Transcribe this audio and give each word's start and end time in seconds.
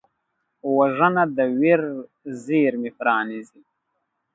وژنه 0.75 1.23
د 1.35 1.37
ویر 1.59 1.81
زېرمې 2.43 2.91
پرانیزي 2.99 3.61